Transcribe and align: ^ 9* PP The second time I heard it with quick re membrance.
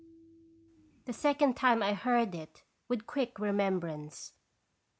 ^ 0.01 0.03
9* 1.01 1.01
PP 1.01 1.05
The 1.05 1.13
second 1.13 1.53
time 1.55 1.83
I 1.83 1.93
heard 1.93 2.33
it 2.33 2.63
with 2.87 3.05
quick 3.05 3.37
re 3.37 3.51
membrance. 3.51 4.31